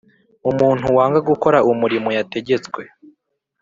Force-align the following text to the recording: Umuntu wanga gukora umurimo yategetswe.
Umuntu 0.49 0.85
wanga 0.95 1.19
gukora 1.29 1.57
umurimo 1.71 2.09
yategetswe. 2.17 2.81